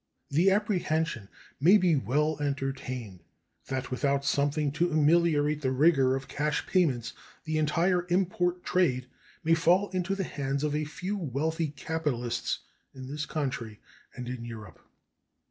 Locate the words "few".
10.85-11.15